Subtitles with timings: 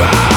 [0.00, 0.29] fire